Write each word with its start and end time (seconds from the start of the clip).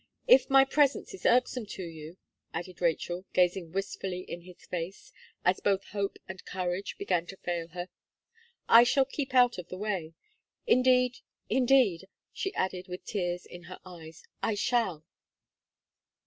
If 0.25 0.49
my 0.49 0.65
presence 0.65 1.13
is 1.13 1.27
irksome 1.27 1.67
to 1.77 1.83
you," 1.83 2.17
added 2.55 2.81
Rachel, 2.81 3.27
gazing 3.33 3.71
wistfully 3.71 4.21
in 4.21 4.41
his 4.41 4.65
face, 4.65 5.13
as 5.45 5.59
both 5.59 5.83
hope 5.89 6.17
and 6.27 6.43
courage 6.43 6.97
began 6.97 7.27
to 7.27 7.37
fail 7.37 7.67
her, 7.67 7.87
"I 8.67 8.83
shall 8.83 9.05
keep 9.05 9.35
out 9.35 9.59
of 9.59 9.67
the 9.69 9.77
way. 9.77 10.15
Indeed, 10.65 11.17
indeed," 11.51 12.07
she 12.33 12.51
added 12.55 12.87
with 12.87 13.05
tears 13.05 13.45
in 13.45 13.65
her 13.65 13.79
eyes, 13.85 14.23
"I 14.41 14.55
shall." 14.55 15.05